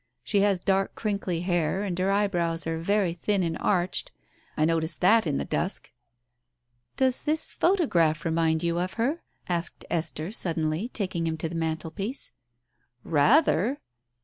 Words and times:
She 0.23 0.39
has 0.39 0.59
dark 0.59 0.95
crinkly 0.95 1.41
hair, 1.41 1.83
and 1.83 1.95
her 1.99 2.09
eyebrows 2.09 2.65
are 2.65 2.79
very 2.79 3.13
thin 3.13 3.43
and 3.43 3.55
arched— 3.59 4.11
I 4.57 4.65
noticed 4.65 4.99
that 5.01 5.27
in 5.27 5.37
the 5.37 5.45
dusk." 5.45 5.91
"Does 6.97 7.21
this 7.21 7.51
photograph 7.51 8.25
remind 8.25 8.63
you 8.63 8.79
of 8.79 8.93
her?" 8.93 9.21
asked 9.47 9.85
Esther 9.91 10.31
suddenly, 10.31 10.89
taking 10.89 11.27
him 11.27 11.37
to 11.37 11.47
the 11.47 11.53
mantelpiece. 11.53 12.31
"Rather!" 13.03 13.79